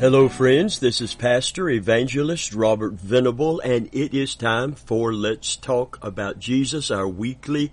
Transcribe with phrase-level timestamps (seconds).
[0.00, 5.98] Hello friends, this is Pastor Evangelist Robert Venable and it is time for Let's Talk
[6.00, 7.70] About Jesus, our weekly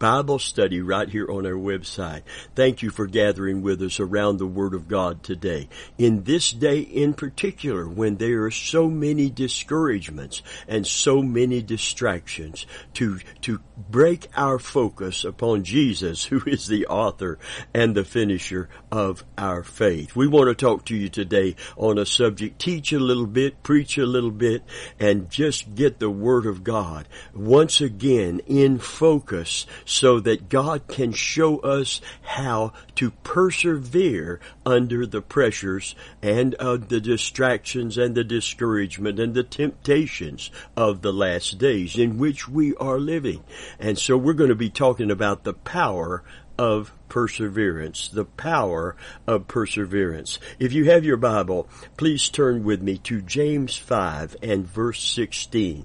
[0.00, 2.22] Bible study right here on our website.
[2.54, 5.68] Thank you for gathering with us around the Word of God today.
[5.98, 12.66] In this day in particular, when there are so many discouragements and so many distractions,
[12.94, 17.38] to, to break our focus upon Jesus, who is the author
[17.74, 20.16] and the finisher of our faith.
[20.16, 23.98] We want to talk to you today on a subject, teach a little bit, preach
[23.98, 24.62] a little bit,
[24.98, 31.10] and just get the Word of God once again in focus so that God can
[31.10, 39.18] show us how to persevere under the pressures and of the distractions and the discouragement
[39.18, 43.42] and the temptations of the last days in which we are living.
[43.80, 46.22] And so we're going to be talking about the power
[46.56, 48.94] of perseverance, the power
[49.26, 50.38] of perseverance.
[50.60, 55.84] If you have your Bible, please turn with me to James 5 and verse 16,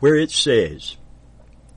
[0.00, 0.98] where it says,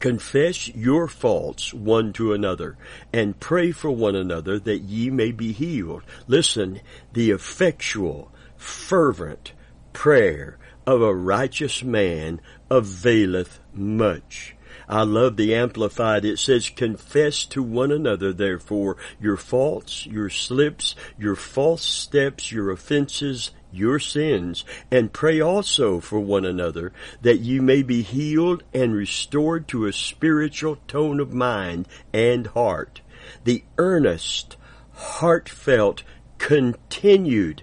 [0.02, 2.76] Confess your faults one to another
[3.14, 6.02] and pray for one another that ye may be healed.
[6.28, 6.82] Listen,
[7.14, 9.54] the effectual, fervent
[9.94, 10.58] prayer
[10.88, 12.42] of a righteous man
[12.72, 14.56] availeth much.
[14.90, 16.26] I love the Amplified.
[16.26, 22.72] It says, confess to one another, therefore, your faults, your slips, your false steps, your
[22.72, 26.92] offenses, your sins, and pray also for one another
[27.22, 33.02] that you may be healed and restored to a spiritual tone of mind and heart.
[33.44, 34.58] The earnest,
[34.94, 36.04] heartfelt,
[36.38, 37.62] continued,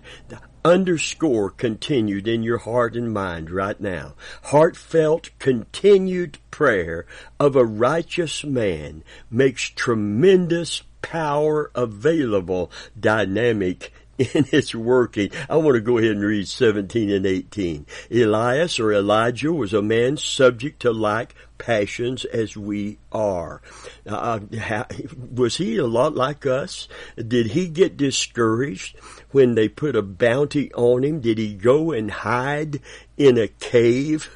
[0.65, 4.15] underscore continued in your heart and mind right now.
[4.45, 7.07] Heartfelt, continued prayer
[7.41, 15.31] of a righteous man makes tremendous power available, dynamic in its working.
[15.49, 17.87] I want to go ahead and read 17 and 18.
[18.11, 23.63] Elias or Elijah was a man subject to like passions as we are.
[24.07, 24.41] Uh,
[25.35, 26.89] was he a lot like us?
[27.17, 28.99] Did he get discouraged
[29.31, 31.21] when they put a bounty on him?
[31.21, 32.81] Did he go and hide
[33.17, 34.31] in a cave?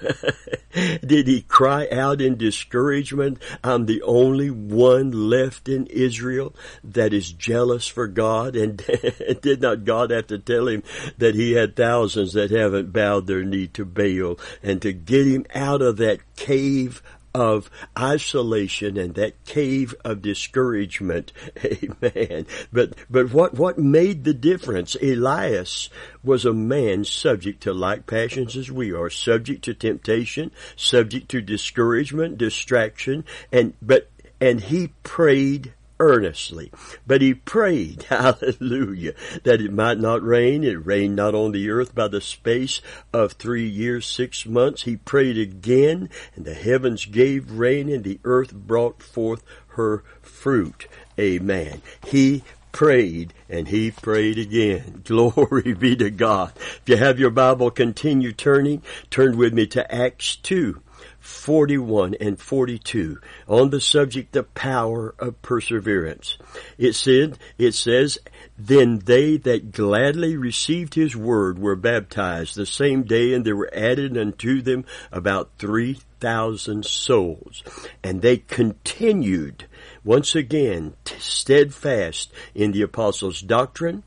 [0.72, 7.30] Did he cry out in discouragement, I'm the only one left in Israel that is
[7.30, 8.56] jealous for God?
[8.56, 8.76] And
[9.42, 10.82] did not God have to tell him
[11.18, 15.46] that he had thousands that haven't bowed their knee to Baal and to get him
[15.54, 17.02] out of that cave
[17.34, 21.32] of isolation and that cave of discouragement.
[21.64, 22.46] Amen.
[22.72, 24.96] But, but what, what made the difference?
[24.96, 25.88] Elias
[26.22, 31.40] was a man subject to like passions as we are, subject to temptation, subject to
[31.40, 34.10] discouragement, distraction, and, but,
[34.40, 35.72] and he prayed
[36.02, 36.72] earnestly.
[37.06, 39.14] But he prayed, hallelujah,
[39.44, 40.64] that it might not rain.
[40.64, 42.80] It rained not on the earth by the space
[43.12, 44.82] of three years, six months.
[44.82, 50.88] He prayed again, and the heavens gave rain, and the earth brought forth her fruit.
[51.18, 51.82] Amen.
[52.04, 52.42] He
[52.72, 55.02] prayed and he prayed again.
[55.04, 56.52] Glory be to God.
[56.56, 58.82] If you have your Bible, continue turning.
[59.10, 60.80] Turn with me to Acts 2.
[61.22, 66.36] 41 and 42 on the subject the power of perseverance.
[66.78, 68.18] It said, it says,
[68.58, 73.70] then they that gladly received his word were baptized the same day and there were
[73.72, 77.62] added unto them about 3,000 souls.
[78.02, 79.66] And they continued
[80.04, 84.02] once again steadfast in the apostles' doctrine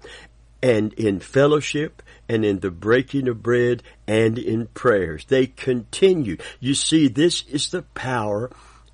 [0.61, 5.25] and in fellowship and in the breaking of bread and in prayers.
[5.25, 6.41] They continued.
[6.59, 8.51] You see, this is the power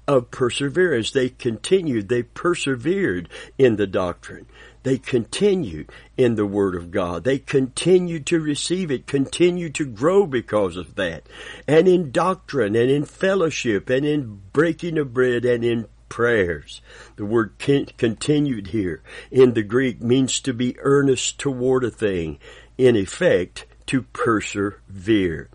[0.07, 1.11] of perseverance.
[1.11, 2.09] They continued.
[2.09, 4.47] They persevered in the doctrine.
[4.83, 7.23] They continued in the Word of God.
[7.23, 11.27] They continued to receive it, continued to grow because of that.
[11.67, 16.81] And in doctrine and in fellowship and in breaking of bread and in prayers.
[17.15, 19.01] The word continued here
[19.31, 22.37] in the Greek means to be earnest toward a thing
[22.77, 25.49] in effect, to persevere.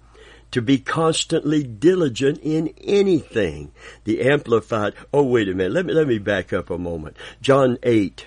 [0.52, 3.72] To be constantly diligent in anything.
[4.04, 7.16] The Amplified, oh wait a minute, let me, let me back up a moment.
[7.40, 8.26] John 8,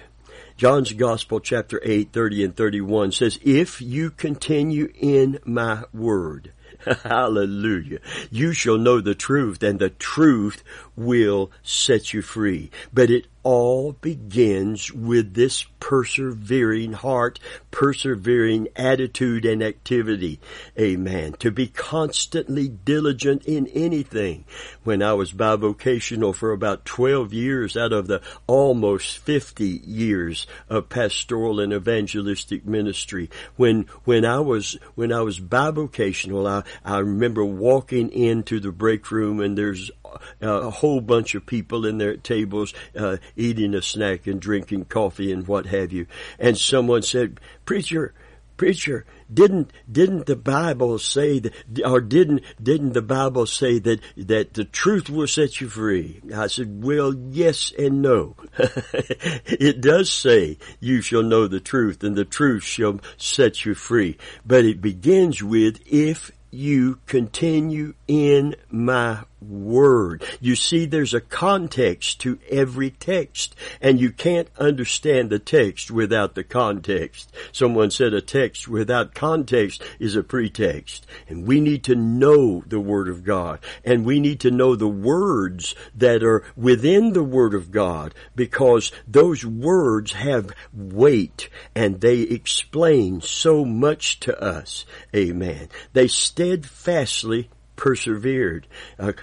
[0.58, 6.52] John's Gospel chapter 8, 30 and 31 says, If you continue in my word,
[7.04, 8.00] Hallelujah.
[8.32, 10.64] You shall know the truth and the truth
[10.96, 12.72] will set you free.
[12.94, 17.40] But it all begins with this persevering heart,
[17.72, 20.40] persevering attitude and activity.
[20.78, 21.34] Amen.
[21.40, 24.46] To be constantly diligent in anything.
[24.84, 30.90] When I was bivocational for about 12 years out of the almost 50 years of
[30.90, 37.46] pastoral and evangelistic ministry, when, when I was, when I was bivocational, I, I remember
[37.46, 39.92] walking into the break room and there's
[40.42, 45.32] a whole bunch of people in their tables uh, eating a snack and drinking coffee
[45.32, 46.08] and what have you.
[46.38, 48.14] And someone said, "Preacher,
[48.58, 51.54] preacher, didn't didn't the Bible say that,
[51.86, 56.48] or didn't didn't the Bible say that that the truth will set you free?" I
[56.48, 58.36] said, "Well, yes and no.
[58.58, 64.18] it does say you shall know the truth, and the truth shall set you free.
[64.46, 70.24] But it begins with if." You continue in my word.
[70.40, 76.36] You see, there's a context to every text, and you can't understand the text without
[76.36, 77.32] the context.
[77.52, 81.06] Someone said a text without context is a pretext.
[81.28, 84.88] And we need to know the Word of God, and we need to know the
[84.88, 92.22] words that are within the Word of God, because those words have weight, and they
[92.22, 94.86] explain so much to us.
[95.16, 95.70] Amen.
[95.94, 98.68] They steadfastly persevered.
[99.00, 99.14] Uh,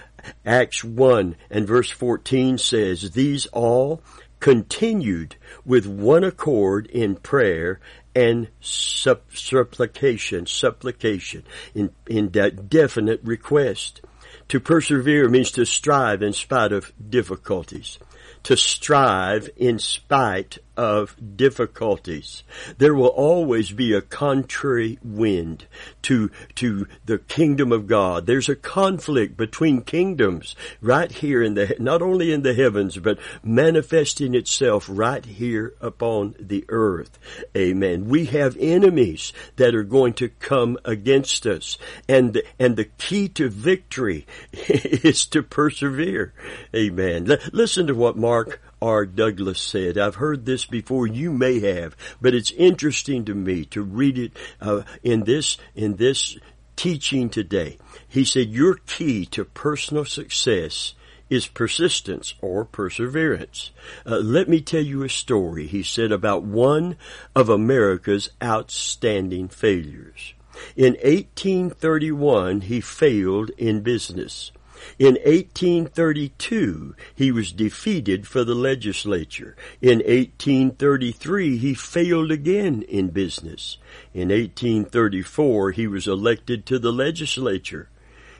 [0.45, 4.01] Acts 1 and verse 14 says, These all
[4.39, 5.35] continued
[5.65, 7.79] with one accord in prayer
[8.15, 11.43] and supplication, supplication,
[11.73, 14.01] in, in that definite request.
[14.49, 17.99] To persevere means to strive in spite of difficulties
[18.47, 22.43] to strive in spite of difficulties.
[22.77, 25.65] There will always be a contrary wind
[26.03, 28.27] to, to the kingdom of God.
[28.27, 33.17] There's a conflict between kingdoms right here in the, not only in the heavens, but
[33.43, 37.17] manifesting itself right here upon the earth.
[37.55, 38.07] Amen.
[38.07, 41.77] We have enemies that are going to come against us.
[42.07, 46.33] And, and the key to victory is to persevere.
[46.75, 47.31] Amen.
[47.31, 49.05] L- listen to what Mark R.
[49.05, 49.97] Douglas said.
[49.97, 51.07] I've heard this before.
[51.07, 54.31] You may have, but it's interesting to me to read it
[54.61, 56.37] uh, in this in this
[56.75, 57.77] teaching today.
[58.07, 60.93] He said, "Your key to personal success."
[61.29, 63.71] Is persistence or perseverance.
[64.05, 66.95] Uh, let me tell you a story, he said, about one
[67.35, 70.35] of America's outstanding failures.
[70.77, 74.53] In 1831, he failed in business.
[74.99, 79.55] In 1832, he was defeated for the legislature.
[79.81, 83.77] In 1833, he failed again in business.
[84.13, 87.89] In 1834, he was elected to the legislature.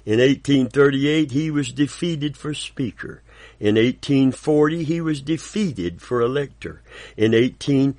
[0.06, 3.22] In 1838, he was defeated for speaker.
[3.60, 6.82] In 1840, he was defeated for elector.
[7.18, 7.98] In 18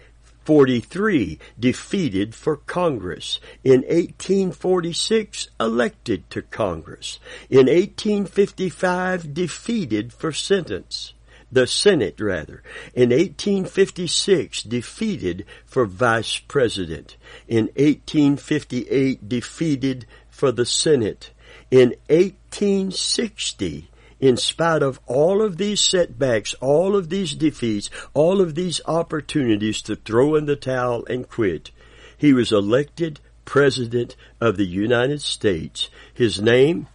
[0.49, 3.39] 43 defeated for Congress.
[3.65, 7.21] In 1846 elected to Congress.
[7.51, 11.13] In 1855 defeated for sentence.
[11.53, 12.63] The Senate rather.
[12.95, 17.19] In 1856 defeated for vice president.
[17.47, 21.31] In 1858 defeated for the Senate.
[21.71, 28.55] In 1860 in spite of all of these setbacks, all of these defeats, all of
[28.55, 31.71] these opportunities to throw in the towel and quit,
[32.17, 35.89] he was elected President of the United States.
[36.13, 36.89] His name,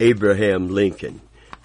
[0.00, 1.20] Abraham Lincoln.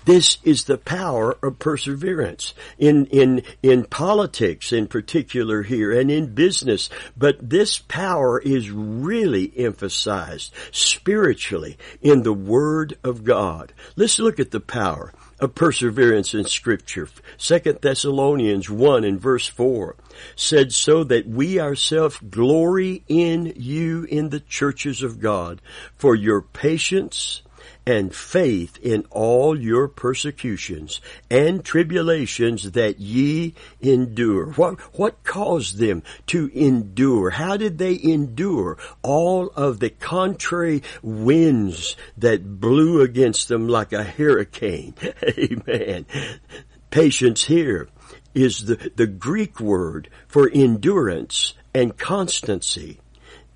[0.08, 6.34] This is the power of perseverance in, in, in politics in particular here and in
[6.34, 6.90] business.
[7.18, 13.74] But this power is really emphasized spiritually in the Word of God.
[13.98, 17.10] Let's look at the power of perseverance in scripture.
[17.36, 19.98] Second Thessalonians 1 and verse 4
[20.38, 25.62] said so that we ourselves glory in you in the churches of God
[25.98, 27.42] for your patience
[27.88, 31.00] and faith in all your persecutions
[31.32, 34.52] and tribulations that ye endure.
[34.52, 37.30] What, what caused them to endure?
[37.30, 44.04] How did they endure all of the contrary winds that blew against them like a
[44.04, 44.94] hurricane?
[45.40, 46.06] Amen.
[46.90, 47.88] Patience here
[48.34, 53.00] is the, the Greek word for endurance and constancy.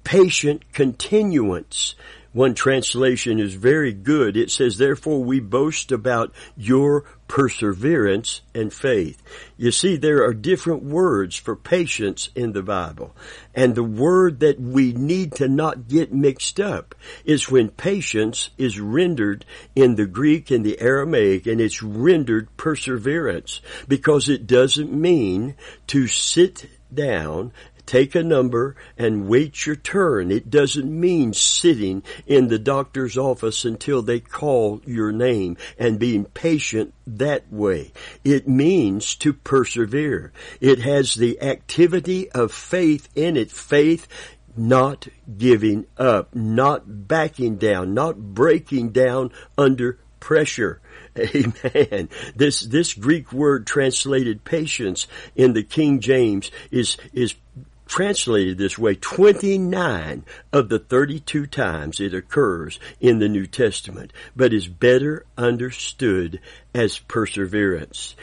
[0.06, 1.96] Patient continuance
[2.34, 4.38] one translation is very good.
[4.38, 9.22] It says, therefore we boast about your perseverance and faith.
[9.58, 13.16] You see, there are different words for patience in the Bible.
[13.54, 16.96] And the word that we need to not get mixed up
[17.26, 19.46] is when patience is rendered
[19.76, 25.56] in the Greek and the Aramaic and it's rendered perseverance because it doesn't mean
[25.88, 27.54] to sit down
[27.92, 30.32] take a number and wait your turn.
[30.32, 36.24] It doesn't mean sitting in the doctor's office until they call your name and being
[36.24, 37.92] patient that way.
[38.24, 40.32] It means to persevere.
[40.62, 43.52] It has the activity of faith in it.
[43.52, 44.08] Faith
[44.56, 50.80] not giving up, not backing down, not breaking down under pressure.
[51.20, 52.08] Amen.
[52.38, 57.36] This, this Greek word translated patience in the King James is, is
[57.92, 64.54] translated this way 29 of the 32 times it occurs in the New Testament, but
[64.54, 66.40] is better understood
[66.74, 68.16] as perseverance.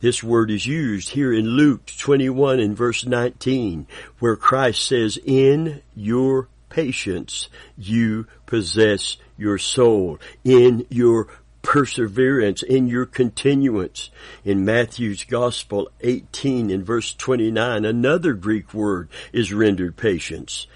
[0.00, 3.86] This word is used here in Luke 21 and verse 19,
[4.18, 10.18] where Christ says, in your patience you possess your soul.
[10.42, 11.28] In your
[11.68, 14.08] perseverance, in your continuance.
[14.42, 20.66] In Matthew's Gospel 18 and verse 29, another Greek word is rendered patience.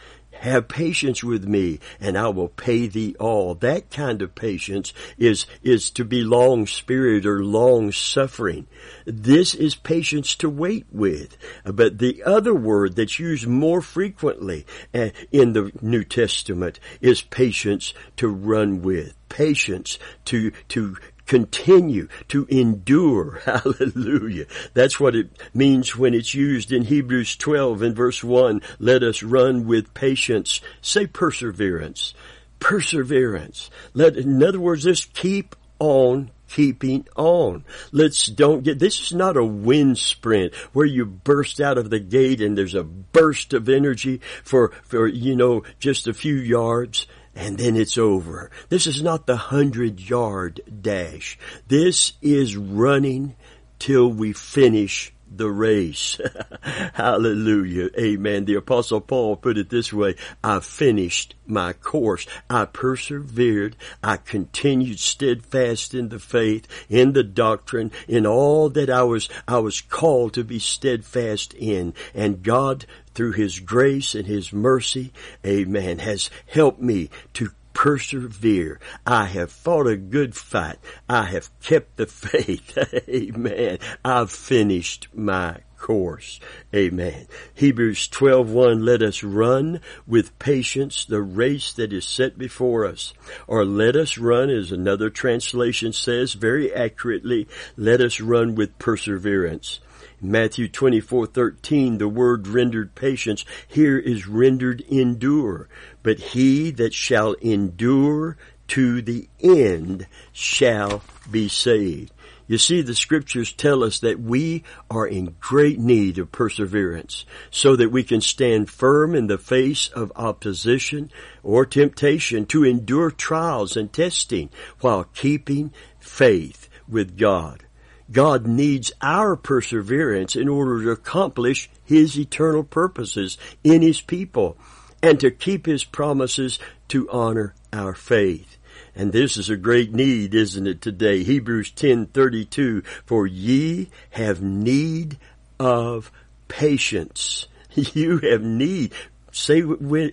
[0.42, 3.54] Have patience with me and I will pay thee all.
[3.54, 8.66] That kind of patience is, is to be long spirited or long suffering.
[9.04, 11.36] This is patience to wait with.
[11.64, 17.94] But the other word that's used more frequently uh, in the New Testament is patience
[18.16, 20.96] to run with patience to to
[21.32, 23.40] continue to endure.
[23.46, 24.44] Hallelujah.
[24.74, 28.60] That's what it means when it's used in Hebrews 12 and verse 1.
[28.78, 30.60] Let us run with patience.
[30.82, 32.12] Say perseverance.
[32.58, 33.70] Perseverance.
[33.94, 37.64] Let, in other words, just keep on keeping on.
[37.92, 41.98] Let's don't get, this is not a wind sprint where you burst out of the
[41.98, 47.06] gate and there's a burst of energy for, for, you know, just a few yards
[47.34, 48.50] and then it's over.
[48.68, 51.38] This is not the hundred yard dash.
[51.68, 53.34] This is running
[53.78, 56.20] till we finish the race.
[56.94, 57.90] Hallelujah.
[57.98, 58.44] Amen.
[58.44, 60.14] The apostle Paul put it this way.
[60.42, 62.26] I finished my course.
[62.48, 63.76] I persevered.
[64.02, 69.58] I continued steadfast in the faith, in the doctrine, in all that I was, I
[69.58, 71.94] was called to be steadfast in.
[72.14, 75.12] And God through His grace and His mercy,
[75.44, 78.80] amen, has helped me to persevere.
[79.06, 80.78] I have fought a good fight.
[81.08, 82.76] I have kept the faith.
[83.08, 83.78] amen.
[84.04, 86.38] I've finished my course.
[86.74, 87.26] Amen.
[87.54, 93.12] Hebrews 12:1 let us run with patience the race that is set before us.
[93.46, 99.80] Or let us run as another translation says very accurately, let us run with perseverance.
[100.24, 105.68] Matthew 24:13 the word rendered patience here is rendered endure
[106.02, 108.36] but he that shall endure
[108.68, 112.12] to the end shall be saved.
[112.46, 117.76] You see the scriptures tell us that we are in great need of perseverance so
[117.76, 121.10] that we can stand firm in the face of opposition
[121.42, 127.64] or temptation to endure trials and testing while keeping faith with God.
[128.10, 134.58] God needs our perseverance in order to accomplish His eternal purposes in His people
[135.02, 138.58] and to keep His promises to honor our faith.
[138.94, 141.22] And this is a great need, isn't it, today?
[141.22, 145.18] Hebrews 10:32 For ye have need
[145.58, 146.10] of
[146.48, 147.46] patience.
[147.74, 148.92] You have need
[149.32, 149.62] say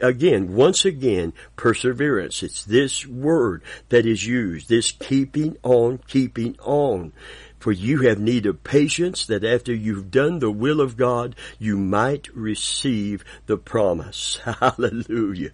[0.01, 2.41] again, once again, perseverance.
[2.41, 7.13] It's this word that is used, this keeping on, keeping on.
[7.59, 11.77] For you have need of patience that after you've done the will of God, you
[11.77, 14.39] might receive the promise.
[14.59, 15.51] Hallelujah.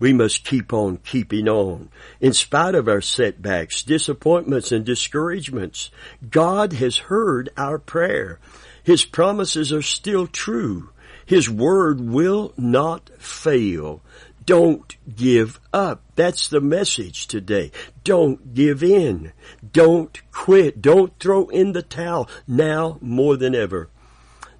[0.00, 1.90] We must keep on keeping on.
[2.20, 5.90] In spite of our setbacks, disappointments, and discouragements,
[6.28, 8.38] God has heard our prayer.
[8.82, 10.90] His promises are still true.
[11.24, 14.02] His word will not fail.
[14.48, 16.00] Don't give up.
[16.16, 17.70] That's the message today.
[18.02, 19.34] Don't give in.
[19.74, 20.80] Don't quit.
[20.80, 23.90] Don't throw in the towel now more than ever.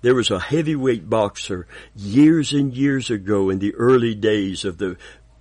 [0.03, 1.67] There was a heavyweight boxer
[1.97, 4.99] years and years ago in the early days of the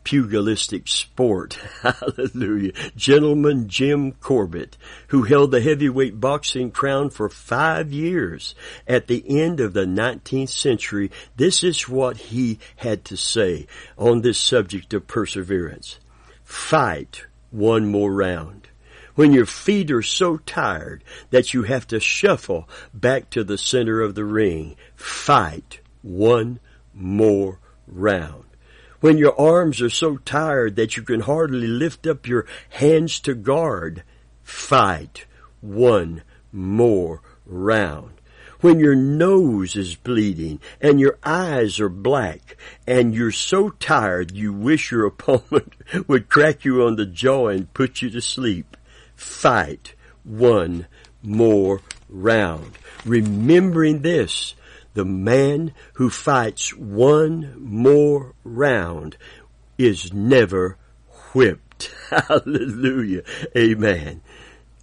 [0.07, 1.55] pugilistic sport.
[1.81, 2.71] Hallelujah.
[2.95, 8.55] Gentleman Jim Corbett, who held the heavyweight boxing crown for five years
[8.87, 14.21] at the end of the 19th century, this is what he had to say on
[14.21, 15.99] this subject of perseverance.
[16.45, 18.69] Fight one more round.
[19.15, 23.99] when your feet are so tired that you have to shuffle back to the center
[23.99, 26.59] of the ring, fight one
[26.93, 28.46] more round.
[28.99, 33.35] When your arms are so tired that you can hardly lift up your hands to
[33.35, 34.03] guard,
[34.43, 35.25] fight
[35.61, 38.13] one more round.
[38.61, 44.51] When your nose is bleeding and your eyes are black and you're so tired you
[44.51, 45.75] wish your opponent
[46.07, 48.75] would crack you on the jaw and put you to sleep,
[49.15, 50.87] fight one
[51.21, 52.71] more round.
[53.05, 54.55] Remembering this,
[54.97, 59.15] the man who fights one more round
[59.77, 60.75] is never
[61.33, 61.93] whipped.
[62.09, 63.21] Hallelujah.
[63.55, 64.21] Amen.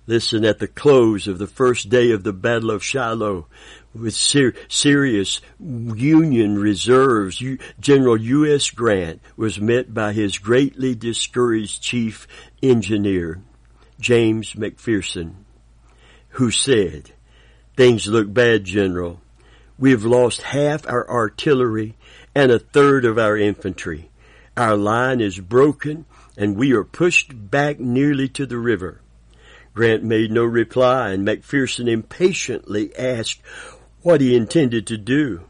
[0.06, 3.48] Listen, at the close of the first day of the Battle of Shiloh,
[3.92, 8.70] with ser- serious Union reserves, U- General U.S.
[8.70, 12.28] Grant was met by his greatly discouraged chief
[12.62, 13.42] engineer,
[13.98, 15.32] James McPherson,
[16.28, 17.10] who said,
[17.76, 19.20] Things look bad, General.
[19.78, 21.96] We have lost half our artillery
[22.34, 24.10] and a third of our infantry.
[24.56, 29.00] Our line is broken and we are pushed back nearly to the river.
[29.74, 33.40] Grant made no reply and McPherson impatiently asked
[34.02, 35.42] what he intended to do.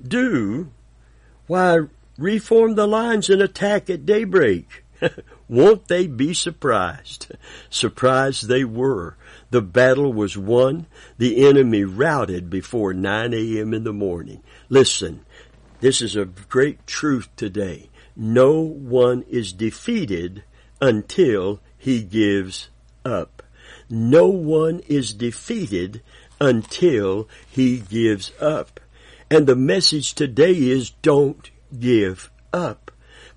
[0.00, 0.70] Do?
[1.46, 1.80] Why,
[2.16, 4.84] reform the lines and attack at daybreak.
[5.48, 7.32] Won't they be surprised?
[7.70, 9.16] Surprised they were.
[9.50, 10.86] The battle was won.
[11.18, 13.74] The enemy routed before 9 a.m.
[13.74, 14.42] in the morning.
[14.68, 15.24] Listen,
[15.80, 17.90] this is a great truth today.
[18.14, 20.44] No one is defeated
[20.80, 22.68] until he gives
[23.04, 23.42] up.
[23.88, 26.02] No one is defeated
[26.40, 28.78] until he gives up.
[29.30, 32.90] And the message today is don't give up.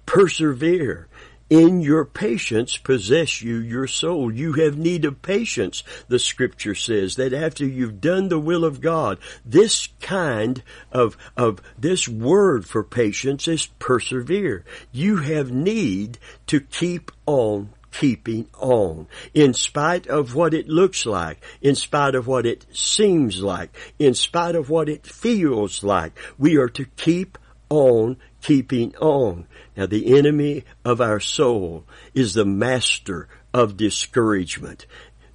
[0.06, 1.08] Persevere
[1.54, 4.34] in your patience possess you your soul.
[4.34, 8.82] You have need of patience, the scripture says, that after you've done the will of
[8.82, 14.66] God, this kind of, of this word for patience is persevere.
[14.92, 16.18] You have need
[16.48, 19.06] to keep on keeping on.
[19.36, 24.16] In spite of what it looks like, in spite of what it seems like, in
[24.16, 27.38] spite of what it feels like, we are to keep
[27.70, 29.48] on keeping on.
[29.76, 34.86] Now the enemy of our soul is the master of discouragement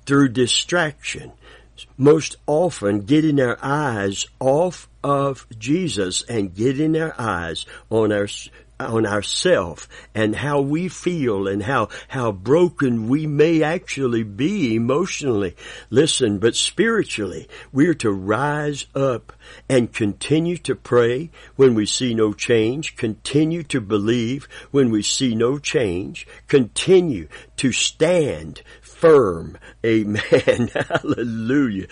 [0.07, 1.33] through distraction.
[1.97, 8.27] Most often getting our eyes off of Jesus and getting our eyes on our
[8.81, 15.57] on ourself and how we feel and how, how broken we may actually be emotionally.
[15.91, 19.33] Listen, but spiritually, we're to rise up
[19.69, 25.35] and continue to pray when we see no change, continue to believe when we see
[25.35, 28.63] no change, continue to stand
[28.99, 29.57] firm,
[29.87, 31.87] amen, hallelujah,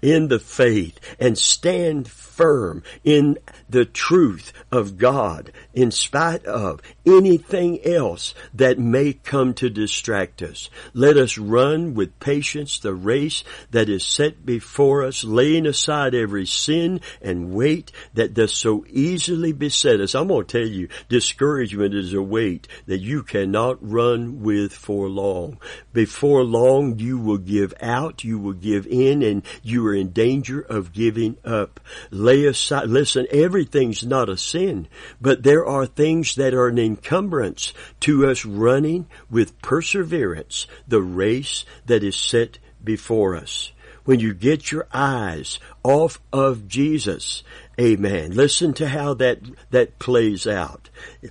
[0.00, 3.36] in the faith and stand firm in
[3.68, 10.70] the truth of God in spite of anything else that may come to distract us.
[10.94, 16.46] Let us run with patience the race that is set before us, laying aside every
[16.46, 20.14] sin and weight that does so easily beset us.
[20.14, 25.08] I'm going to tell you, discouragement is a weight that you cannot run with for
[25.08, 25.58] long.
[25.92, 30.60] Before long, you will give out, you will give in, and you are in danger
[30.60, 31.80] of giving up.
[32.10, 34.86] Lay aside, listen, everything's not a sin,
[35.20, 41.64] but there are things that are an encumbrance to us running with perseverance the race
[41.86, 43.72] that is set before us
[44.04, 47.42] when you get your eyes off of Jesus.
[47.80, 48.32] Amen.
[48.32, 50.90] Listen to how that, that plays out.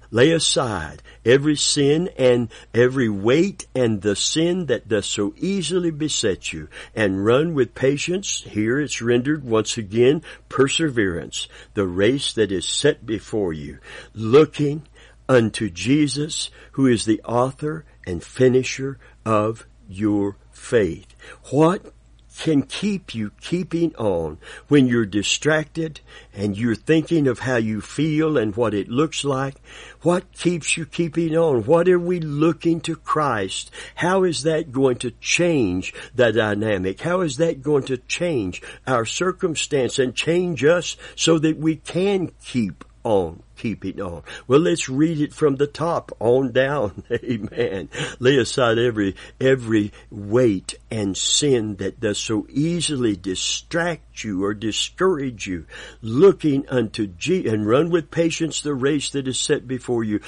[0.10, 6.52] Lay aside every sin and every weight and the sin that does so easily beset
[6.52, 8.44] you and run with patience.
[8.44, 13.78] Here it's rendered once again perseverance, the race that is set before you,
[14.16, 14.88] looking
[15.30, 21.14] unto Jesus who is the author and finisher of your faith.
[21.52, 21.94] What
[22.42, 24.36] can keep you keeping on
[24.68, 26.02] when you're distracted
[26.34, 29.54] and you're thinking of how you feel and what it looks like.
[30.02, 31.66] What keeps you keeping on?
[31.66, 33.70] What are we looking to Christ?
[33.94, 37.02] How is that going to change the dynamic?
[37.02, 42.32] How is that going to change our circumstance and change us so that we can
[42.44, 44.24] keep on keeping on.
[44.48, 47.04] Well, let's read it from the top on down.
[47.12, 47.90] Amen.
[48.20, 55.48] Lay aside every, every weight and sin that does so easily distract you or discourage
[55.48, 55.66] you,
[56.02, 60.20] looking unto G and run with patience the race that is set before you.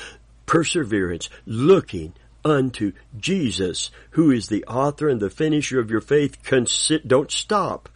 [0.45, 2.13] Perseverance, looking
[2.45, 6.43] unto Jesus, who is the author and the finisher of your faith.
[6.43, 7.89] Consi- don't stop.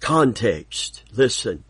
[0.00, 1.02] Context.
[1.12, 1.64] Listen.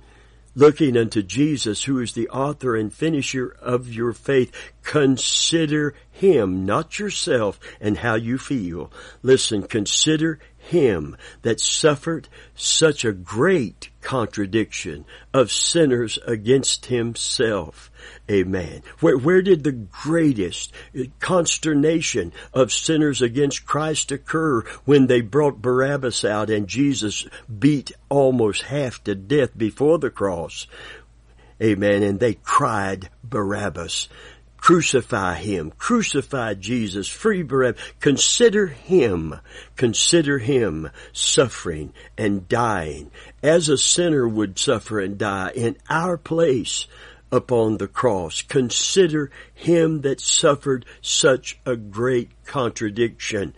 [0.59, 4.53] Looking unto Jesus, who is the author and finisher of your faith.
[4.83, 8.91] Consider Him, not yourself and how you feel.
[9.23, 15.05] Listen, consider him that suffered such a great contradiction
[15.35, 17.91] of sinners against himself.
[18.31, 18.83] Amen.
[19.01, 20.73] Where, where did the greatest
[21.21, 27.27] consternation of sinners against Christ occur when they brought Barabbas out and Jesus
[27.59, 30.67] beat almost half to death before the cross?
[31.63, 32.03] Amen.
[32.03, 34.09] And they cried Barabbas.
[34.59, 35.73] Crucify him.
[35.79, 37.09] Crucify Jesus.
[37.09, 37.81] Free Barabbas.
[38.01, 39.35] Consider him.
[39.77, 43.11] Consider him suffering and dying
[43.43, 46.87] as a sinner would suffer and die in our place
[47.31, 48.43] upon the cross.
[48.43, 53.55] Consider him that suffered such a great contradiction.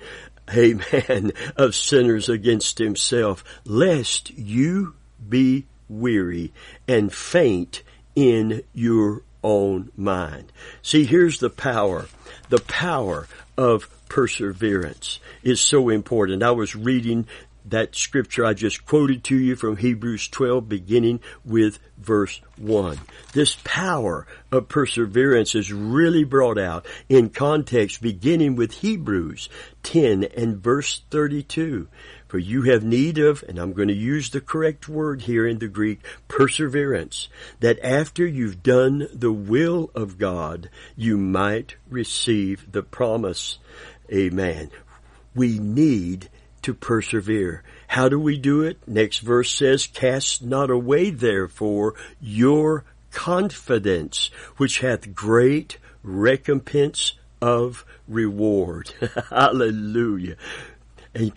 [0.54, 1.32] Amen.
[1.56, 4.94] Of sinners against himself, lest you
[5.28, 6.52] be weary
[6.88, 7.82] and faint
[8.14, 10.52] in your own mind.
[10.82, 12.06] See, here's the power.
[12.48, 16.42] The power of perseverance is so important.
[16.42, 17.26] I was reading
[17.66, 22.98] that scripture I just quoted to you from Hebrews 12 beginning with verse 1.
[23.32, 29.48] This power of perseverance is really brought out in context beginning with Hebrews
[29.82, 31.88] 10 and verse 32.
[32.30, 35.58] For you have need of, and I'm going to use the correct word here in
[35.58, 42.84] the Greek, perseverance, that after you've done the will of God, you might receive the
[42.84, 43.58] promise.
[44.12, 44.70] Amen.
[45.34, 46.28] We need
[46.62, 47.64] to persevere.
[47.88, 48.78] How do we do it?
[48.86, 58.92] Next verse says, cast not away therefore your confidence, which hath great recompense of reward.
[59.30, 60.36] Hallelujah.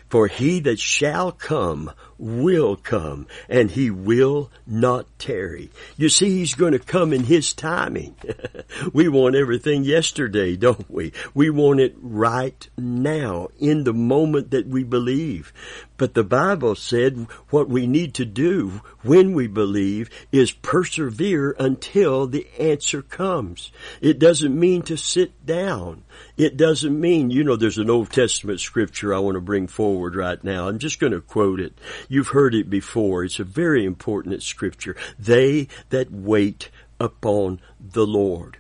[0.10, 5.70] For he that shall come will come and he will not tarry.
[5.98, 8.16] You see, he's going to come in his timing.
[8.94, 11.14] we want everything yesterday, don't we?
[11.34, 15.54] We want it right now in the moment that we believe.
[15.98, 22.28] But the Bible said what we need to do when we believe is persevere until
[22.28, 23.72] the answer comes.
[24.02, 26.04] It doesn't mean to sit down.
[26.36, 30.16] It doesn't mean, you know, there's an Old Testament scripture I want to bring forward
[30.16, 30.68] right now.
[30.68, 31.78] I'm just going to quote it.
[32.14, 33.24] You've heard it before.
[33.24, 34.96] It's a very important scripture.
[35.18, 38.60] They that wait upon the Lord.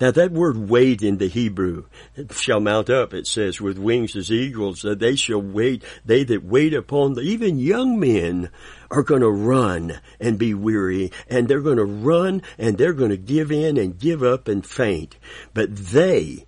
[0.00, 1.84] Now that word wait in the Hebrew
[2.30, 6.44] shall mount up, it says, with wings as eagles, that they shall wait, they that
[6.44, 8.48] wait upon the, even young men
[8.90, 13.10] are going to run and be weary, and they're going to run and they're going
[13.10, 15.18] to give in and give up and faint.
[15.52, 16.46] But they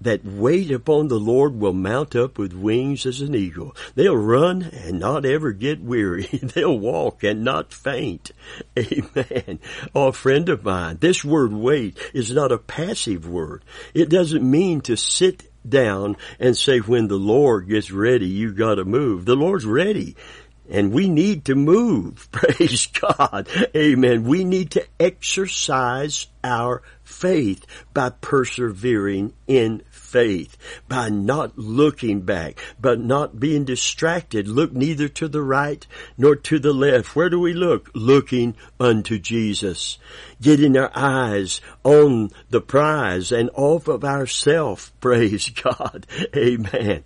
[0.00, 3.74] that wait upon the Lord will mount up with wings as an eagle.
[3.94, 6.26] They'll run and not ever get weary.
[6.42, 8.30] They'll walk and not faint.
[8.78, 9.58] Amen.
[9.94, 13.64] Oh, friend of mine, this word wait is not a passive word.
[13.94, 18.84] It doesn't mean to sit down and say when the Lord gets ready, you gotta
[18.84, 19.24] move.
[19.24, 20.16] The Lord's ready.
[20.70, 22.28] And we need to move.
[22.32, 23.48] Praise God.
[23.74, 24.24] Amen.
[24.24, 30.56] We need to exercise our faith by persevering in faith,
[30.88, 34.48] by not looking back, but not being distracted.
[34.48, 37.14] Look neither to the right nor to the left.
[37.14, 37.90] Where do we look?
[37.94, 39.98] Looking unto Jesus.
[40.40, 44.92] Getting our eyes on the prize and off of ourself.
[45.00, 46.06] Praise God.
[46.34, 47.04] Amen.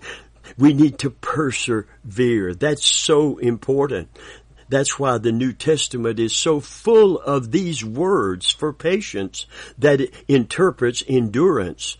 [0.56, 2.54] We need to persevere.
[2.54, 4.08] That's so important.
[4.72, 9.44] That's why the New Testament is so full of these words for patience
[9.76, 11.98] that it interprets endurance,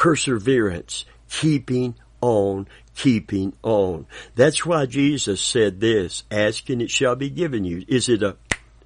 [0.00, 4.06] perseverance, keeping on, keeping on.
[4.34, 7.84] That's why Jesus said this, ask and it shall be given you.
[7.86, 8.38] Is it a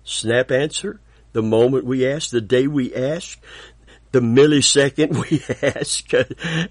[0.02, 1.00] snap answer?
[1.32, 3.40] The moment we ask, the day we ask,
[4.10, 6.12] the millisecond we ask?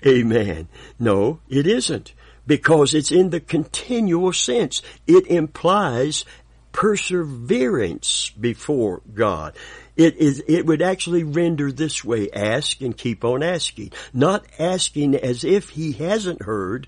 [0.06, 0.68] Amen.
[1.00, 2.14] No, it isn't
[2.46, 4.82] because it's in the continual sense.
[5.08, 6.26] It implies
[6.74, 9.56] perseverance before God.
[9.96, 13.94] It is, it would actually render this way, ask and keep on asking.
[14.12, 16.88] Not asking as if he hasn't heard,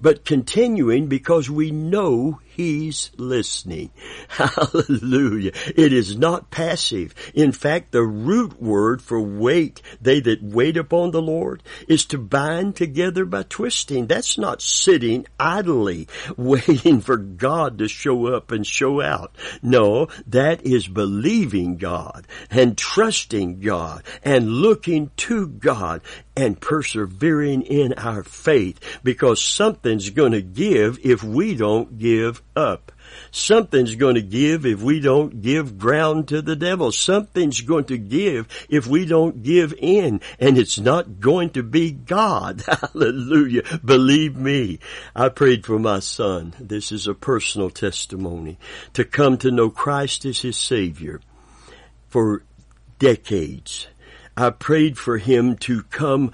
[0.00, 3.90] but continuing because we know He's listening.
[4.28, 5.50] Hallelujah.
[5.74, 7.12] It is not passive.
[7.34, 12.18] In fact, the root word for wait, they that wait upon the Lord, is to
[12.18, 14.06] bind together by twisting.
[14.06, 19.34] That's not sitting idly waiting for God to show up and show out.
[19.60, 26.02] No, that is believing God and trusting God and looking to God
[26.36, 32.92] and persevering in our faith because something's going to give if we don't give up.
[33.30, 36.92] Something's going to give if we don't give ground to the devil.
[36.92, 40.20] Something's going to give if we don't give in.
[40.38, 42.62] And it's not going to be God.
[42.92, 43.62] Hallelujah.
[43.84, 44.78] Believe me.
[45.14, 46.54] I prayed for my son.
[46.58, 48.58] This is a personal testimony
[48.94, 51.20] to come to know Christ as his Savior
[52.08, 52.42] for
[52.98, 53.88] decades.
[54.36, 56.32] I prayed for him to come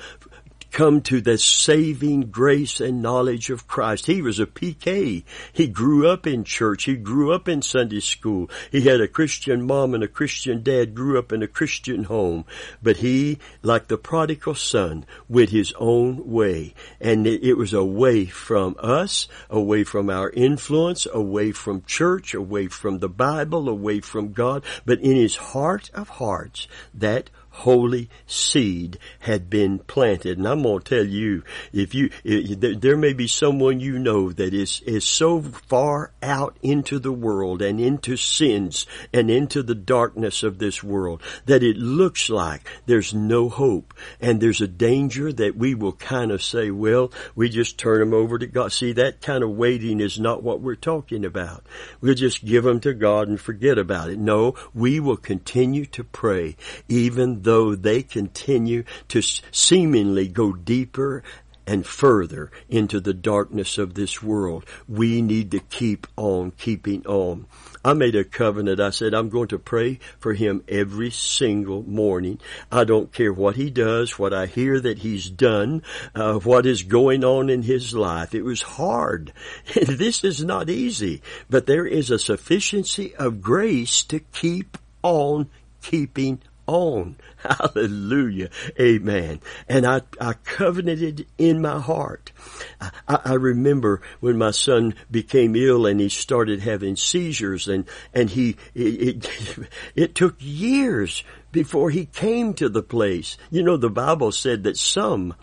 [0.71, 4.07] come to the saving grace and knowledge of Christ.
[4.07, 5.25] He was a PK.
[5.53, 6.85] He grew up in church.
[6.85, 8.51] He grew up in Sunday school.
[8.71, 12.45] He had a Christian mom and a Christian dad, grew up in a Christian home.
[12.83, 16.75] But he, like the prodigal son, went his own way.
[17.01, 22.99] And it was away from us, away from our influence, away from church, away from
[22.99, 24.65] the Bible, away from God.
[24.85, 30.39] But in his heart of hearts, that holy seed had been planted.
[30.39, 34.55] And I'm going to tell you, if you, there may be someone you know that
[34.55, 40.43] is, is so far out into the world and into sins and into the darkness
[40.43, 45.57] of this world that it looks like there's no hope and there's a danger that
[45.57, 48.73] we will kind of say, well, we just turn them over to God.
[48.73, 51.65] See, that kind of waiting is not what we're talking about.
[52.01, 54.19] We'll just give them to God and forget about it.
[54.19, 56.57] No, we will continue to pray
[56.89, 61.21] even though though they continue to seemingly go deeper
[61.67, 64.65] and further into the darkness of this world.
[64.89, 67.47] We need to keep on keeping on.
[67.85, 68.79] I made a covenant.
[68.79, 72.39] I said, I'm going to pray for him every single morning.
[72.71, 75.83] I don't care what he does, what I hear that he's done,
[76.15, 78.33] uh, what is going on in his life.
[78.33, 79.33] It was hard.
[79.75, 85.51] this is not easy, but there is a sufficiency of grace to keep on
[85.83, 87.17] keeping on.
[87.49, 88.51] Hallelujah.
[88.79, 89.41] Amen.
[89.69, 92.33] And I, I covenanted in my heart.
[92.81, 92.91] I,
[93.25, 98.57] I, remember when my son became ill and he started having seizures and, and he,
[98.75, 103.39] it, it, it took years before he came to the place.
[103.51, 105.35] You know, the Bible said that some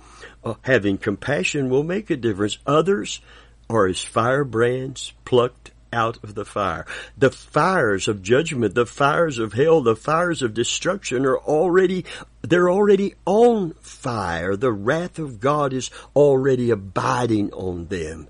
[0.43, 2.59] uh, having compassion will make a difference.
[2.67, 3.21] Others
[3.69, 6.85] are as firebrands plucked out of the fire.
[7.17, 12.05] The fires of judgment, the fires of hell, the fires of destruction are already,
[12.41, 14.55] they're already on fire.
[14.55, 18.27] The wrath of God is already abiding on them.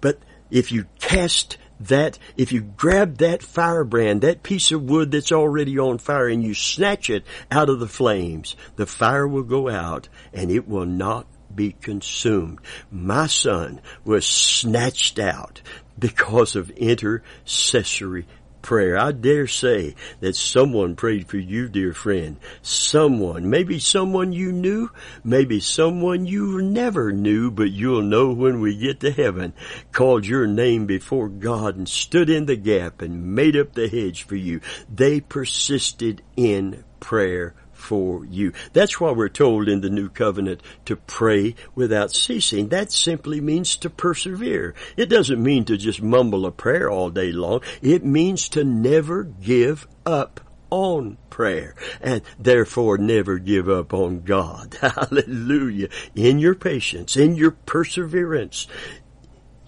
[0.00, 0.18] But
[0.50, 5.78] if you cast that, if you grab that firebrand, that piece of wood that's already
[5.78, 10.08] on fire and you snatch it out of the flames, the fire will go out
[10.32, 12.58] and it will not be consumed.
[12.90, 15.62] My son was snatched out
[15.98, 18.26] because of intercessory
[18.62, 18.98] prayer.
[18.98, 22.36] I dare say that someone prayed for you, dear friend.
[22.62, 24.90] Someone, maybe someone you knew,
[25.24, 29.52] maybe someone you never knew, but you'll know when we get to heaven,
[29.92, 34.24] called your name before God and stood in the gap and made up the hedge
[34.24, 34.60] for you.
[34.92, 38.52] They persisted in prayer for you.
[38.72, 42.68] That's why we're told in the new covenant to pray without ceasing.
[42.68, 44.74] That simply means to persevere.
[44.96, 47.60] It doesn't mean to just mumble a prayer all day long.
[47.80, 54.76] It means to never give up on prayer and therefore never give up on God.
[54.80, 55.88] Hallelujah.
[56.14, 58.66] In your patience, in your perseverance,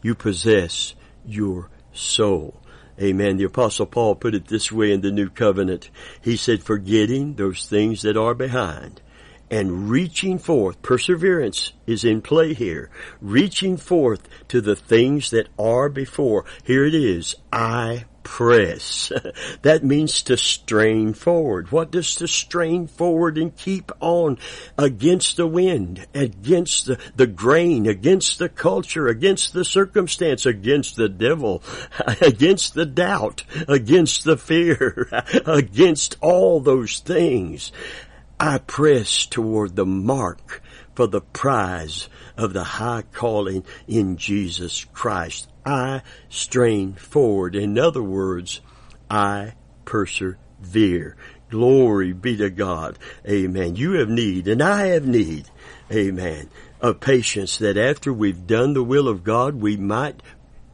[0.03, 0.95] you possess
[1.25, 2.60] your soul.
[3.01, 3.39] Amen.
[3.39, 5.91] The apostle Paul put it this way in the new covenant.
[6.21, 9.01] He said, forgetting those things that are behind
[9.51, 12.89] and reaching forth, perseverance is in play here,
[13.21, 16.45] reaching forth to the things that are before.
[16.63, 17.35] Here it is.
[17.53, 19.13] I press.
[19.63, 21.71] that means to strain forward.
[21.73, 24.39] What does to strain forward and keep on
[24.79, 31.09] against the wind, against the, the grain, against the culture, against the circumstance, against the
[31.09, 31.63] devil,
[32.21, 35.09] against the doubt, against the fear,
[35.47, 37.73] against all those things?
[38.39, 40.63] I press toward the mark
[41.01, 45.49] for the prize of the high calling in Jesus Christ.
[45.65, 47.57] I strain forward.
[47.57, 48.61] In other words,
[49.09, 49.55] I
[49.87, 51.17] persevere.
[51.49, 52.99] Glory be to God.
[53.27, 53.77] Amen.
[53.77, 55.49] You have need and I have need.
[55.91, 56.51] Amen.
[56.83, 60.23] Of patience that after we've done the will of God, we might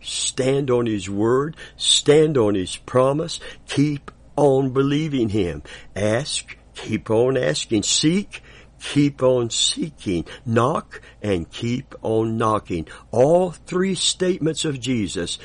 [0.00, 5.62] stand on His Word, stand on His promise, keep on believing Him.
[5.94, 8.42] Ask, keep on asking, seek,
[8.80, 12.86] keep on seeking, knock, and keep on knocking.
[13.10, 15.38] All three statements of Jesus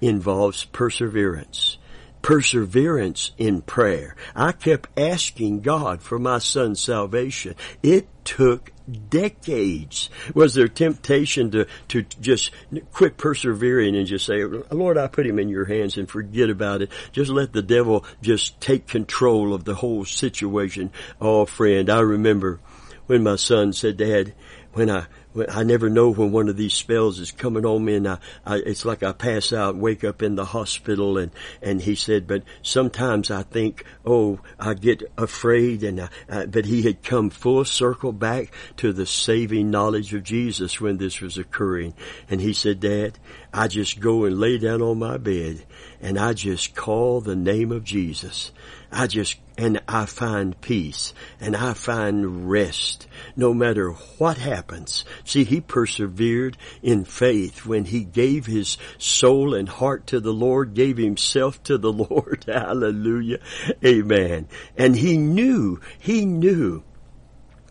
[0.00, 1.78] involves perseverance
[2.22, 4.16] perseverance in prayer.
[4.34, 7.54] I kept asking God for my son's salvation.
[7.82, 8.70] It took
[9.08, 10.10] decades.
[10.34, 12.50] Was there temptation to, to just
[12.92, 16.82] quit persevering and just say, Lord, I put him in your hands and forget about
[16.82, 16.90] it.
[17.12, 20.90] Just let the devil just take control of the whole situation.
[21.20, 22.60] Oh, friend, I remember
[23.08, 24.34] when my son said, Dad,
[24.72, 25.06] when I
[25.48, 28.56] I never know when one of these spells is coming on me, and I, I,
[28.56, 31.18] it's like I pass out wake up in the hospital.
[31.18, 31.30] And
[31.62, 36.64] and he said, but sometimes I think, oh, I get afraid, and I, I, but
[36.64, 41.38] he had come full circle back to the saving knowledge of Jesus when this was
[41.38, 41.94] occurring.
[42.28, 43.18] And he said, Dad,
[43.52, 45.64] I just go and lay down on my bed,
[46.00, 48.50] and I just call the name of Jesus.
[48.90, 55.04] I just, and I find peace and I find rest no matter what happens.
[55.24, 60.74] See, he persevered in faith when he gave his soul and heart to the Lord,
[60.74, 62.44] gave himself to the Lord.
[62.46, 63.40] Hallelujah.
[63.84, 64.48] Amen.
[64.76, 66.82] And he knew, he knew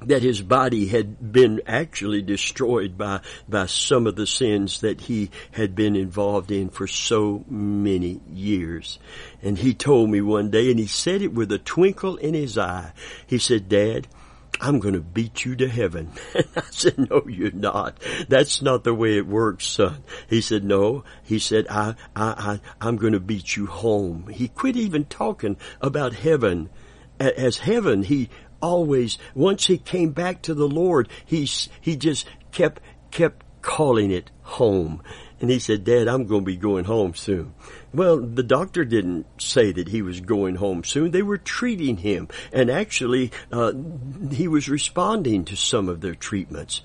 [0.01, 5.31] that his body had been actually destroyed by, by some of the sins that he
[5.51, 8.99] had been involved in for so many years.
[9.41, 12.57] And he told me one day, and he said it with a twinkle in his
[12.57, 12.91] eye.
[13.25, 14.07] He said, Dad,
[14.59, 16.11] I'm going to beat you to heaven.
[16.35, 17.97] And I said, no, you're not.
[18.27, 20.03] That's not the way it works, son.
[20.29, 21.03] He said, no.
[21.23, 24.27] He said, I, I, I, I'm going to beat you home.
[24.27, 26.69] He quit even talking about heaven
[27.19, 28.03] as heaven.
[28.03, 28.29] He
[28.61, 31.47] always, once he came back to the Lord, he,
[31.81, 35.01] he just kept, kept calling it home.
[35.39, 37.53] And he said, Dad, I'm going to be going home soon.
[37.93, 41.11] Well, the doctor didn't say that he was going home soon.
[41.11, 42.27] They were treating him.
[42.51, 43.73] And actually, uh,
[44.31, 46.81] he was responding to some of their treatments,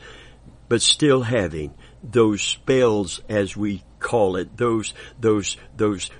[0.68, 6.10] but still having those spells, as we call it, those, those, those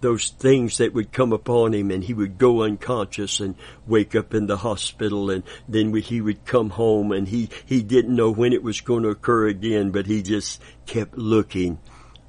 [0.00, 3.54] those things that would come upon him and he would go unconscious and
[3.86, 7.82] wake up in the hospital and then we, he would come home and he, he
[7.82, 11.78] didn't know when it was going to occur again, but he just kept looking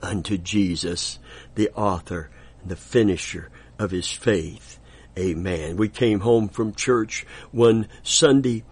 [0.01, 1.19] unto Jesus,
[1.55, 2.29] the author
[2.61, 4.79] and the finisher of his faith.
[5.17, 5.77] Amen.
[5.77, 8.63] We came home from church one Sunday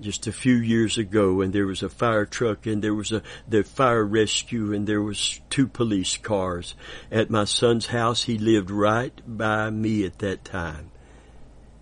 [0.00, 3.22] just a few years ago and there was a fire truck and there was a
[3.48, 6.74] the fire rescue and there was two police cars
[7.10, 8.24] at my son's house.
[8.24, 10.90] He lived right by me at that time.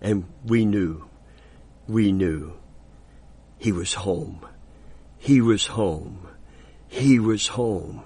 [0.01, 1.05] And we knew
[1.87, 2.53] we knew
[3.57, 4.45] he was home.
[5.17, 6.27] He was home.
[6.87, 8.03] He was home.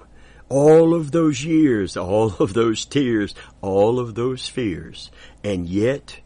[0.48, 5.10] All of those years all of those tears all of those fears
[5.44, 6.20] and yet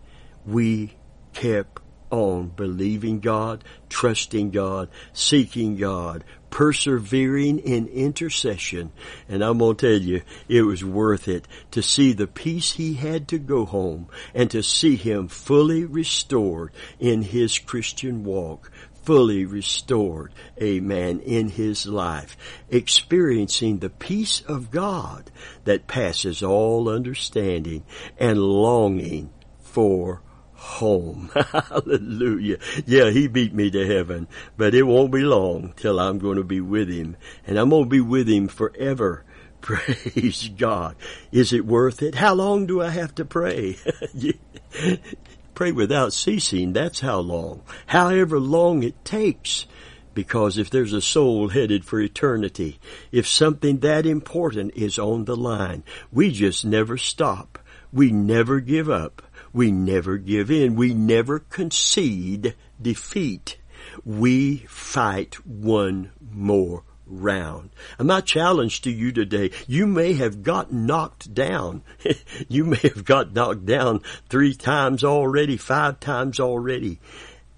[0.46, 0.94] we
[1.32, 1.81] kept
[2.12, 8.92] on believing God, trusting God, seeking God, persevering in intercession.
[9.28, 12.94] And I'm going to tell you, it was worth it to see the peace he
[12.94, 16.70] had to go home and to see him fully restored
[17.00, 18.70] in his Christian walk
[19.02, 22.36] fully restored, amen, in his life,
[22.70, 25.28] experiencing the peace of God
[25.64, 27.84] that passes all understanding
[28.16, 29.28] and longing
[29.60, 30.22] for
[30.62, 31.28] home.
[31.34, 32.58] Hallelujah.
[32.86, 36.44] Yeah, he beat me to heaven, but it won't be long till I'm going to
[36.44, 39.24] be with him and I'm going to be with him forever.
[39.60, 40.96] Praise God.
[41.32, 42.14] Is it worth it?
[42.14, 43.76] How long do I have to pray?
[45.54, 46.72] pray without ceasing.
[46.72, 47.62] That's how long.
[47.86, 49.66] However long it takes.
[50.14, 52.78] Because if there's a soul headed for eternity,
[53.10, 57.58] if something that important is on the line, we just never stop.
[57.92, 59.22] We never give up.
[59.52, 60.76] We never give in.
[60.76, 63.58] We never concede defeat.
[64.04, 67.70] We fight one more round.
[67.98, 71.82] And my challenge to you today, you may have got knocked down.
[72.48, 77.00] you may have got knocked down three times already, five times already.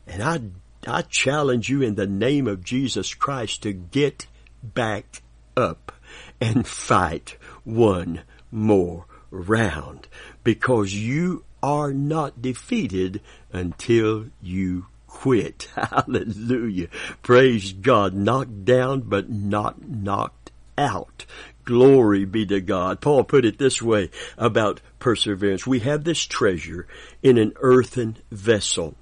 [0.07, 0.41] And I,
[0.87, 4.27] I challenge you in the name of Jesus Christ to get
[4.63, 5.23] back
[5.57, 5.93] up
[6.41, 10.09] and fight one more round
[10.43, 15.71] because you are not defeated until you quit.
[15.75, 16.89] Hallelujah.
[17.23, 18.13] Praise God.
[18.13, 21.25] Knocked down, but not knocked out.
[21.65, 23.01] Glory be to God.
[23.01, 25.67] Paul put it this way about perseverance.
[25.67, 26.87] We have this treasure
[27.23, 28.95] in an earthen vessel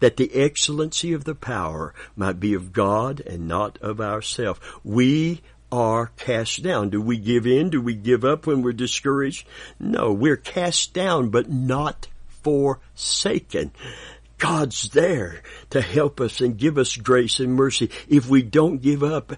[0.00, 4.60] that the excellency of the power might be of God and not of ourselves.
[4.82, 6.90] We are cast down.
[6.90, 7.70] Do we give in?
[7.70, 9.46] Do we give up when we're discouraged?
[9.78, 12.08] No, we're cast down, but not
[12.42, 13.72] forsaken.
[14.38, 19.02] God's there to help us and give us grace and mercy if we don't give
[19.02, 19.32] up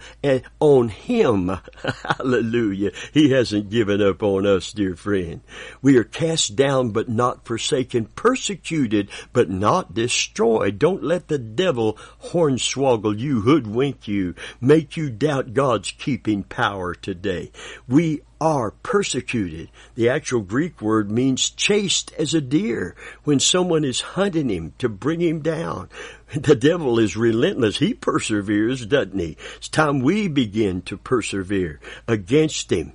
[0.59, 1.49] on Him.
[2.05, 2.91] Hallelujah.
[3.13, 5.41] He hasn't given up on us, dear friend.
[5.81, 10.79] We are cast down but not forsaken, persecuted but not destroyed.
[10.79, 17.53] Don't let the devil hornswoggle you, hoodwink you, make you doubt God's keeping power today.
[17.87, 19.69] We are persecuted.
[19.95, 24.89] The actual Greek word means chased as a deer when someone is hunting him to
[24.89, 25.89] bring him down.
[26.35, 27.79] The devil is relentless.
[27.79, 29.37] He perseveres, doesn't he?
[29.57, 32.93] It's time we begin to persevere against him.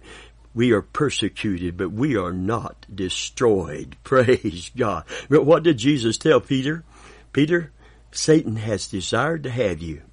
[0.53, 3.95] We are persecuted, but we are not destroyed.
[4.03, 5.05] Praise God.
[5.29, 6.83] But what did Jesus tell Peter?
[7.31, 7.71] Peter,
[8.11, 10.03] Satan has desired to have you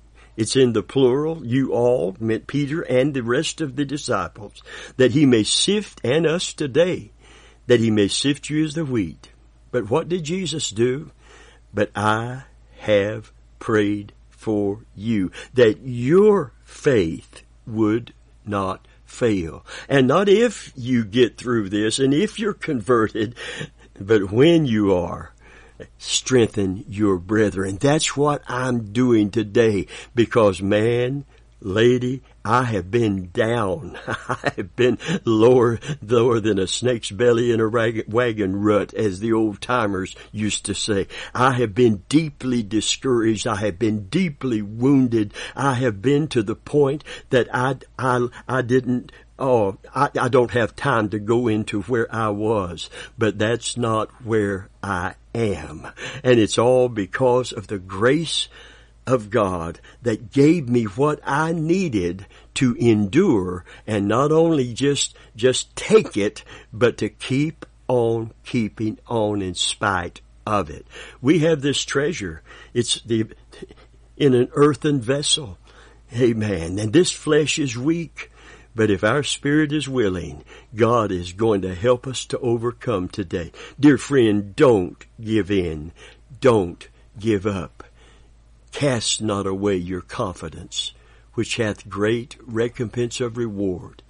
[0.41, 4.63] it's in the plural, you all, meant Peter and the rest of the disciples,
[4.97, 7.13] that he may sift, and us today,
[7.67, 9.33] that he may sift you as the wheat.
[9.71, 11.11] But what did Jesus do?
[11.75, 12.45] But I
[12.79, 18.15] have prayed for you, that your faith would
[18.47, 19.67] not fail.
[19.91, 23.35] And not if you get through this and if you're converted,
[24.01, 25.35] but when you are
[25.99, 27.77] strengthen your brethren.
[27.77, 31.25] That's what I'm doing today because man,
[31.61, 33.99] lady, I have been down.
[34.07, 39.33] I have been lower, lower than a snake's belly in a wagon rut, as the
[39.33, 41.07] old timers used to say.
[41.35, 43.47] I have been deeply discouraged.
[43.47, 45.35] I have been deeply wounded.
[45.55, 50.51] I have been to the point that I, I, I didn't oh, I, I, don't
[50.51, 55.89] have time to go into where I was, but that's not where I am.
[56.23, 58.49] And it's all because of the grace
[59.07, 65.75] of God that gave me what I needed to endure and not only just, just
[65.75, 70.87] take it, but to keep on keeping on in spite of it.
[71.21, 72.43] We have this treasure.
[72.73, 73.27] It's the,
[74.17, 75.59] in an earthen vessel.
[76.17, 76.79] Amen.
[76.79, 78.30] And this flesh is weak.
[78.75, 80.45] But if our spirit is willing,
[80.75, 83.53] God is going to help us to overcome today.
[83.79, 85.93] Dear friend, don't give in.
[86.41, 87.83] Don't give up.
[88.73, 90.93] Cast not away your confidence,
[91.35, 94.03] which hath great recompense of reward.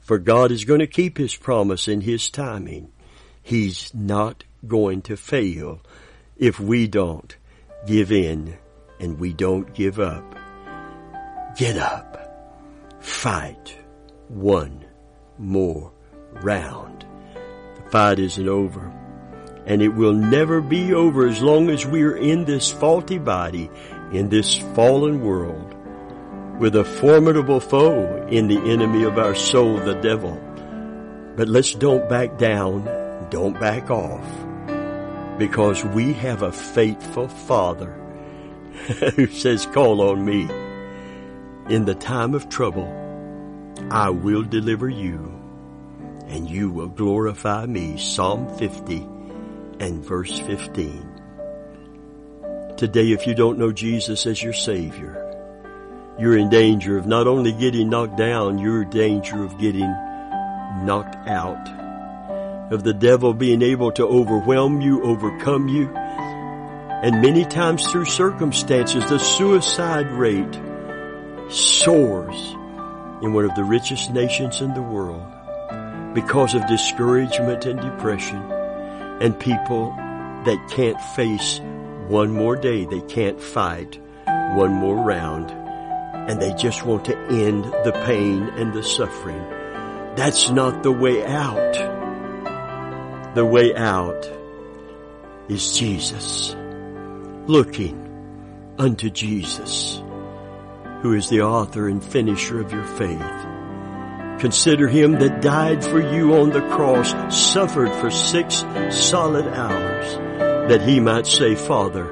[0.00, 2.92] For God is going to keep His promise in His timing.
[3.42, 5.80] He's not going to fail
[6.36, 7.36] if we don't
[7.86, 8.56] give in
[9.00, 10.38] and we don't give up.
[11.56, 12.20] Get up.
[13.00, 13.83] Fight
[14.28, 14.84] one
[15.38, 15.92] more
[16.32, 17.04] round.
[17.76, 18.92] The fight isn't over.
[19.66, 23.70] And it will never be over as long as we are in this faulty body,
[24.12, 25.74] in this fallen world,
[26.58, 30.38] with a formidable foe in the enemy of our soul, the devil.
[31.36, 37.90] But let's don't back down, don't back off, because we have a faithful Father
[39.16, 40.42] who says, call on me
[41.74, 43.03] in the time of trouble
[43.90, 45.32] I will deliver you,
[46.26, 47.98] and you will glorify me.
[47.98, 48.96] Psalm 50
[49.80, 51.10] and verse 15.
[52.76, 55.20] Today, if you don't know Jesus as your Savior,
[56.18, 59.90] you're in danger of not only getting knocked down, you're in danger of getting
[60.84, 61.68] knocked out.
[62.72, 69.04] Of the devil being able to overwhelm you, overcome you, and many times through circumstances,
[69.10, 70.58] the suicide rate
[71.50, 72.53] soars
[73.24, 75.24] in one of the richest nations in the world
[76.12, 78.36] because of discouragement and depression
[79.22, 79.90] and people
[80.44, 81.58] that can't face
[82.08, 82.84] one more day.
[82.84, 88.74] They can't fight one more round and they just want to end the pain and
[88.74, 89.42] the suffering.
[90.16, 91.74] That's not the way out.
[93.34, 94.30] The way out
[95.48, 96.54] is Jesus.
[97.46, 98.00] Looking
[98.78, 100.03] unto Jesus
[101.04, 103.20] who is the author and finisher of your faith.
[104.40, 110.14] Consider him that died for you on the cross, suffered for six solid hours,
[110.70, 112.06] that he might say, Father,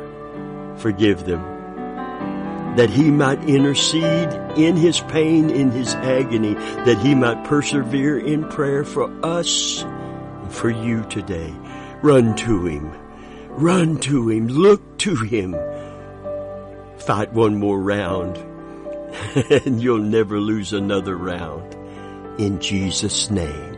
[0.77, 1.41] forgive them.
[2.77, 4.29] That he might intercede
[4.59, 10.53] in his pain, in his agony, that he might persevere in prayer for us and
[10.53, 11.51] for you today.
[12.03, 12.93] Run to him.
[13.53, 14.49] Run to him.
[14.49, 15.57] Look to him.
[16.99, 18.52] Fight one more round
[19.65, 21.75] and you'll never lose another round.
[22.39, 23.72] In Jesus' name.